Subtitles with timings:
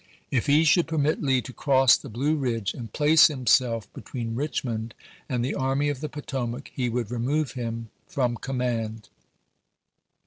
[0.31, 4.95] If he should permit Lee to cross the Blue Ridge and place himself between Richmond
[5.29, 9.09] and the Army of the Potomac he would remove him from command.